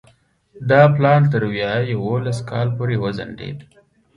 [0.69, 3.57] دا پلان تر ویا یوولس کال پورې وځنډېد.